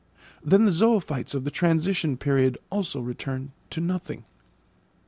[0.43, 4.25] Then the zoophytes of the transition period also return to nothing.